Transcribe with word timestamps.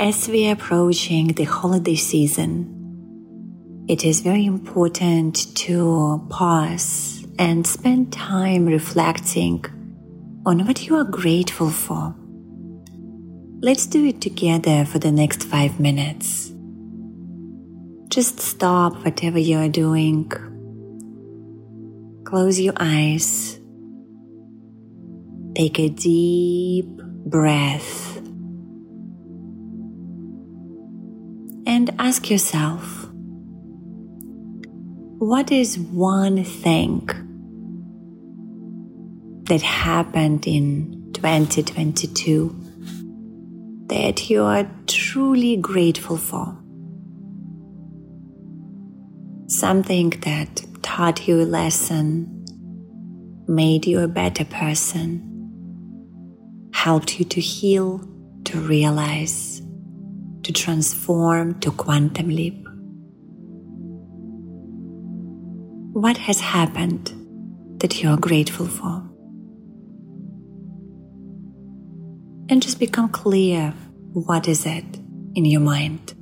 as 0.00 0.30
we 0.30 0.48
are 0.48 0.54
approaching 0.54 1.26
the 1.34 1.44
holiday 1.44 1.94
season, 1.94 3.84
it 3.86 4.02
is 4.02 4.22
very 4.22 4.46
important 4.46 5.54
to 5.54 6.26
pause 6.30 7.26
and 7.38 7.66
spend 7.66 8.10
time 8.10 8.64
reflecting 8.64 9.62
on 10.46 10.64
what 10.66 10.86
you 10.86 10.96
are 10.96 11.04
grateful 11.04 11.68
for. 11.68 12.14
Let's 13.60 13.84
do 13.84 14.06
it 14.06 14.22
together 14.22 14.86
for 14.86 14.98
the 14.98 15.12
next 15.12 15.44
five 15.44 15.78
minutes. 15.78 16.50
Just 18.08 18.40
stop 18.40 19.04
whatever 19.04 19.38
you 19.38 19.58
are 19.58 19.68
doing. 19.68 20.32
Close 22.24 22.58
your 22.58 22.72
eyes. 22.80 23.60
Take 25.54 25.78
a 25.78 25.90
deep 25.90 26.88
breath. 27.26 28.09
And 31.80 31.94
ask 31.98 32.28
yourself 32.28 33.08
what 35.16 35.50
is 35.50 35.78
one 35.78 36.44
thing 36.44 37.08
that 39.44 39.62
happened 39.62 40.46
in 40.46 41.10
2022 41.14 42.54
that 43.86 44.28
you 44.28 44.42
are 44.42 44.70
truly 44.86 45.56
grateful 45.56 46.18
for? 46.18 46.54
Something 49.46 50.10
that 50.20 50.62
taught 50.82 51.26
you 51.26 51.40
a 51.40 51.48
lesson, 51.48 52.44
made 53.48 53.86
you 53.86 54.00
a 54.00 54.08
better 54.08 54.44
person, 54.44 55.22
helped 56.74 57.18
you 57.18 57.24
to 57.24 57.40
heal, 57.40 58.06
to 58.44 58.60
realize, 58.60 59.59
to 60.52 60.62
transform, 60.62 61.58
to 61.60 61.70
quantum 61.70 62.28
leap. 62.28 62.66
What 65.92 66.16
has 66.16 66.40
happened 66.40 67.12
that 67.80 68.02
you 68.02 68.10
are 68.10 68.16
grateful 68.16 68.66
for? 68.66 69.04
And 72.48 72.62
just 72.62 72.80
become 72.80 73.08
clear 73.10 73.72
what 74.12 74.48
is 74.48 74.66
it 74.66 74.84
in 75.34 75.44
your 75.44 75.60
mind. 75.60 76.14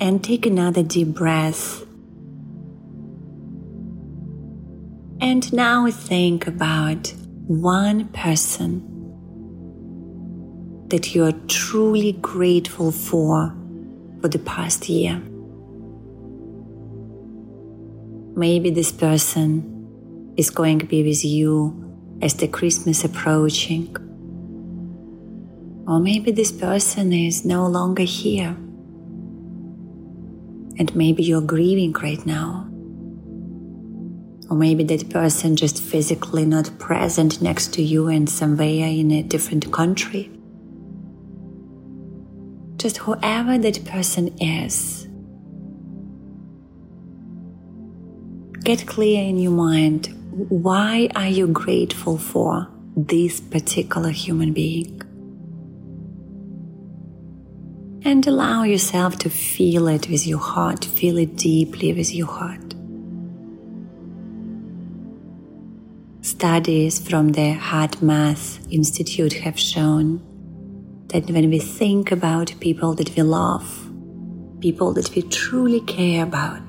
And 0.00 0.24
take 0.24 0.46
another 0.46 0.82
deep 0.82 1.08
breath. 1.08 1.84
And 5.20 5.52
now 5.52 5.88
think 5.90 6.48
about 6.48 7.12
one 7.46 8.08
person 8.08 8.88
that 10.92 11.14
you 11.14 11.24
are 11.24 11.32
truly 11.48 12.12
grateful 12.12 12.92
for 12.92 13.54
for 14.20 14.28
the 14.28 14.38
past 14.38 14.90
year. 14.90 15.20
Maybe 18.36 18.68
this 18.70 18.92
person 18.92 20.32
is 20.36 20.50
going 20.50 20.78
to 20.80 20.86
be 20.86 21.02
with 21.02 21.24
you 21.24 22.18
as 22.20 22.34
the 22.34 22.46
Christmas 22.46 23.04
approaching. 23.04 23.96
Or 25.88 25.98
maybe 25.98 26.30
this 26.30 26.52
person 26.52 27.12
is 27.14 27.44
no 27.44 27.66
longer 27.66 28.04
here. 28.04 28.54
And 30.78 30.94
maybe 30.94 31.22
you're 31.22 31.40
grieving 31.40 31.92
right 31.94 32.24
now. 32.26 32.68
Or 34.50 34.56
maybe 34.58 34.84
that 34.84 35.08
person 35.08 35.56
just 35.56 35.82
physically 35.82 36.44
not 36.44 36.78
present 36.78 37.40
next 37.40 37.72
to 37.74 37.82
you 37.82 38.08
and 38.08 38.28
somewhere 38.28 38.88
in 38.88 39.10
a 39.10 39.22
different 39.22 39.72
country. 39.72 40.30
Just 42.82 42.96
whoever 42.96 43.58
that 43.58 43.84
person 43.84 44.36
is. 44.40 45.06
Get 48.64 48.88
clear 48.88 49.22
in 49.22 49.38
your 49.38 49.52
mind 49.52 50.08
why 50.48 51.08
are 51.14 51.28
you 51.28 51.46
grateful 51.46 52.18
for 52.18 52.66
this 52.96 53.38
particular 53.38 54.10
human 54.10 54.52
being? 54.52 55.00
And 58.04 58.26
allow 58.26 58.64
yourself 58.64 59.16
to 59.18 59.30
feel 59.30 59.86
it 59.86 60.08
with 60.08 60.26
your 60.26 60.40
heart, 60.40 60.84
feel 60.84 61.18
it 61.18 61.36
deeply 61.36 61.92
with 61.92 62.12
your 62.12 62.26
heart. 62.26 62.74
Studies 66.22 66.98
from 66.98 67.28
the 67.28 67.54
HeartMath 67.54 68.72
Institute 68.72 69.34
have 69.34 69.56
shown 69.56 70.31
that 71.12 71.30
when 71.30 71.50
we 71.50 71.58
think 71.58 72.10
about 72.10 72.54
people 72.60 72.94
that 72.94 73.14
we 73.14 73.22
love, 73.22 73.90
people 74.60 74.94
that 74.94 75.14
we 75.14 75.20
truly 75.22 75.80
care 75.80 76.22
about, 76.22 76.62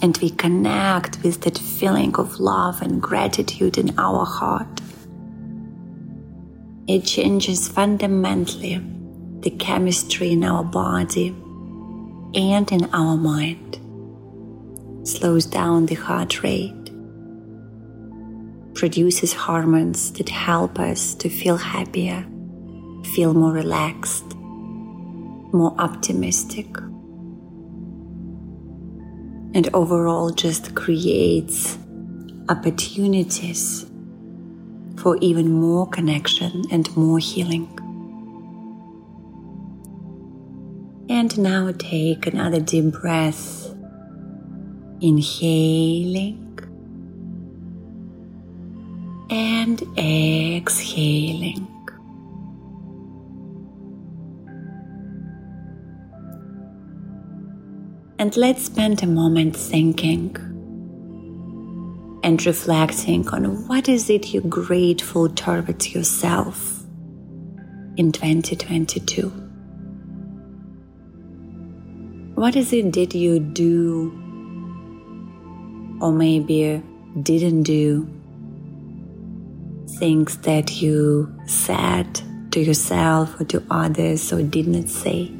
and 0.00 0.16
we 0.18 0.30
connect 0.30 1.22
with 1.22 1.42
that 1.42 1.58
feeling 1.58 2.16
of 2.16 2.40
love 2.40 2.80
and 2.80 3.02
gratitude 3.02 3.76
in 3.76 3.98
our 3.98 4.24
heart. 4.24 4.80
It 6.86 7.04
changes 7.04 7.68
fundamentally 7.68 8.80
the 9.40 9.50
chemistry 9.50 10.32
in 10.32 10.42
our 10.42 10.64
body 10.64 11.28
and 12.34 12.70
in 12.72 12.88
our 12.94 13.16
mind, 13.16 13.78
slows 15.06 15.44
down 15.44 15.86
the 15.86 15.94
heart 15.96 16.42
rate, 16.42 16.72
produces 18.74 19.34
hormones 19.34 20.12
that 20.12 20.30
help 20.30 20.78
us 20.78 21.14
to 21.14 21.28
feel 21.28 21.56
happier, 21.56 22.26
feel 23.14 23.34
more 23.34 23.52
relaxed, 23.52 24.34
more 25.52 25.74
optimistic 25.78 26.66
and 29.56 29.70
overall 29.72 30.28
just 30.28 30.74
creates 30.74 31.78
opportunities 32.50 33.86
for 34.98 35.16
even 35.22 35.50
more 35.50 35.88
connection 35.88 36.62
and 36.70 36.94
more 36.94 37.18
healing. 37.18 37.66
And 41.08 41.38
now 41.38 41.72
take 41.78 42.26
another 42.26 42.60
deep 42.60 42.92
breath, 42.92 43.74
inhaling 45.00 46.58
and 49.30 49.80
exhaling. 49.96 51.75
And 58.26 58.36
let's 58.36 58.64
spend 58.64 59.04
a 59.04 59.06
moment 59.06 59.54
thinking 59.54 60.34
and 62.24 62.44
reflecting 62.44 63.28
on 63.28 63.68
what 63.68 63.88
is 63.88 64.10
it 64.10 64.34
you're 64.34 64.42
grateful 64.42 65.28
towards 65.28 65.94
yourself 65.94 66.80
in 67.96 68.10
2022. 68.10 69.28
What 72.34 72.56
is 72.56 72.72
it 72.72 72.92
that 72.94 73.14
you 73.14 73.38
do 73.38 74.10
or 76.00 76.10
maybe 76.10 76.82
didn't 77.22 77.62
do? 77.62 78.08
Things 80.00 80.36
that 80.38 80.82
you 80.82 81.32
said 81.46 82.20
to 82.50 82.60
yourself 82.60 83.40
or 83.40 83.44
to 83.44 83.62
others 83.70 84.32
or 84.32 84.42
did 84.42 84.66
not 84.66 84.88
say. 84.88 85.35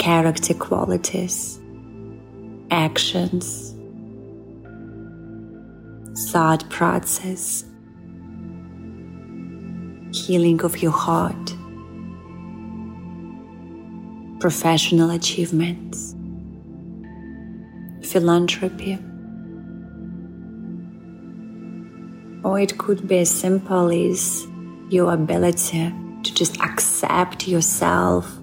Character 0.00 0.54
qualities, 0.54 1.60
actions, 2.70 3.74
thought 6.30 6.64
process, 6.70 7.66
healing 10.10 10.62
of 10.62 10.78
your 10.78 10.90
heart, 10.90 11.54
professional 14.40 15.10
achievements, 15.10 16.14
philanthropy. 18.02 18.98
Or 22.42 22.58
it 22.58 22.78
could 22.78 23.06
be 23.06 23.18
as 23.18 23.30
simple 23.30 23.90
as 23.90 24.46
your 24.88 25.12
ability 25.12 25.92
to 26.22 26.34
just 26.34 26.58
accept 26.62 27.46
yourself 27.46 28.39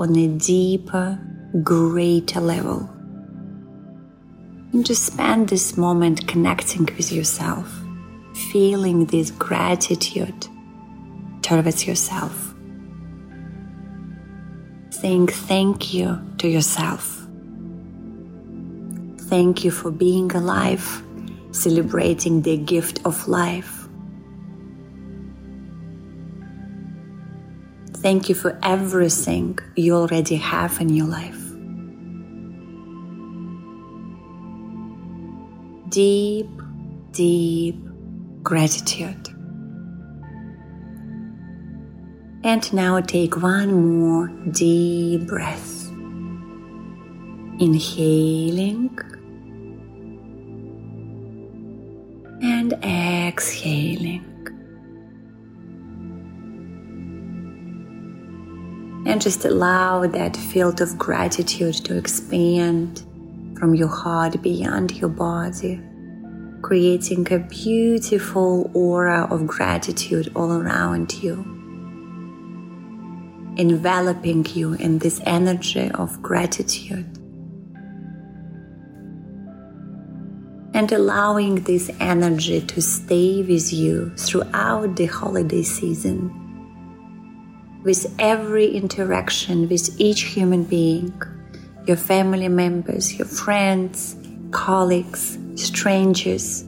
on 0.00 0.16
a 0.16 0.28
deeper, 0.28 1.20
greater 1.62 2.40
level. 2.40 2.88
And 4.72 4.86
just 4.86 5.04
spend 5.04 5.50
this 5.50 5.76
moment 5.76 6.26
connecting 6.26 6.86
with 6.96 7.12
yourself, 7.12 7.70
feeling 8.50 9.04
this 9.04 9.30
gratitude 9.30 10.48
towards 11.42 11.86
yourself. 11.86 12.54
Saying 14.88 15.26
thank 15.28 15.92
you 15.92 16.18
to 16.38 16.48
yourself. 16.48 17.26
Thank 19.28 19.64
you 19.64 19.70
for 19.70 19.90
being 19.90 20.32
alive. 20.32 21.04
celebrating 21.52 22.42
the 22.42 22.56
gift 22.56 23.00
of 23.04 23.26
life. 23.26 23.79
Thank 28.02 28.30
you 28.30 28.34
for 28.34 28.58
everything 28.62 29.58
you 29.76 29.94
already 29.94 30.36
have 30.36 30.80
in 30.80 30.88
your 30.88 31.06
life. 31.06 31.38
Deep, 35.90 36.48
deep 37.12 37.76
gratitude. 38.42 39.28
And 42.42 42.72
now 42.72 43.00
take 43.00 43.36
one 43.36 44.00
more 44.00 44.28
deep 44.50 45.26
breath. 45.26 45.88
Inhaling 47.60 48.98
and 52.40 52.72
exhaling. 52.82 54.29
And 59.06 59.20
just 59.20 59.44
allow 59.44 60.06
that 60.06 60.36
field 60.36 60.80
of 60.80 60.98
gratitude 60.98 61.74
to 61.86 61.96
expand 61.96 63.02
from 63.58 63.74
your 63.74 63.88
heart 63.88 64.40
beyond 64.42 64.92
your 64.92 65.08
body, 65.08 65.80
creating 66.62 67.32
a 67.32 67.38
beautiful 67.38 68.70
aura 68.74 69.26
of 69.30 69.46
gratitude 69.46 70.30
all 70.36 70.52
around 70.52 71.14
you, 71.22 71.36
enveloping 73.56 74.46
you 74.54 74.74
in 74.74 74.98
this 74.98 75.20
energy 75.24 75.90
of 75.92 76.22
gratitude. 76.22 77.20
and 80.72 80.92
allowing 80.92 81.56
this 81.56 81.90
energy 82.00 82.60
to 82.60 82.80
stay 82.80 83.42
with 83.42 83.72
you 83.72 84.10
throughout 84.16 84.96
the 84.96 85.06
holiday 85.06 85.62
season. 85.62 86.39
With 87.82 88.14
every 88.18 88.66
interaction 88.66 89.68
with 89.68 89.98
each 89.98 90.22
human 90.22 90.64
being, 90.64 91.14
your 91.86 91.96
family 91.96 92.48
members, 92.48 93.14
your 93.18 93.26
friends, 93.26 94.16
colleagues, 94.50 95.38
strangers, 95.54 96.62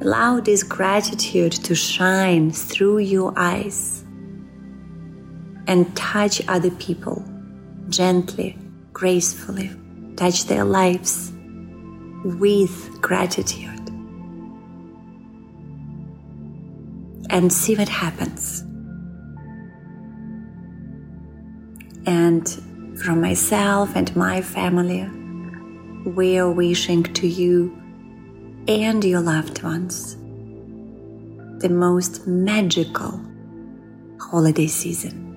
allow 0.00 0.38
this 0.40 0.62
gratitude 0.62 1.52
to 1.52 1.74
shine 1.74 2.52
through 2.52 2.98
your 2.98 3.32
eyes 3.36 4.04
and 5.66 5.96
touch 5.96 6.46
other 6.46 6.70
people 6.70 7.24
gently, 7.88 8.56
gracefully, 8.92 9.70
touch 10.16 10.44
their 10.44 10.64
lives 10.64 11.32
with 12.24 13.00
gratitude 13.02 13.70
and 17.30 17.52
see 17.52 17.74
what 17.74 17.88
happens. 17.88 18.62
And 22.06 22.48
from 23.02 23.20
myself 23.20 23.96
and 23.96 24.14
my 24.14 24.42
family, 24.42 25.08
we 26.10 26.38
are 26.38 26.50
wishing 26.50 27.02
to 27.02 27.26
you 27.26 27.76
and 28.68 29.04
your 29.04 29.20
loved 29.20 29.62
ones 29.62 30.16
the 31.60 31.68
most 31.70 32.26
magical 32.26 33.20
holiday 34.20 34.66
season. 34.66 35.33